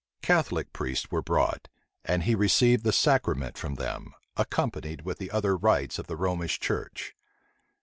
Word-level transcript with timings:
Catholic 0.23 0.73
priests 0.73 1.11
were 1.11 1.21
brought, 1.21 1.67
and 2.03 2.23
he 2.23 2.33
received 2.33 2.83
the 2.83 2.91
sacrament 2.91 3.55
from 3.55 3.75
them, 3.75 4.15
accompanied 4.35 5.01
with 5.03 5.19
the 5.19 5.29
other 5.29 5.55
rites 5.55 5.99
of 5.99 6.07
the 6.07 6.17
Romish 6.17 6.59
church. 6.59 7.13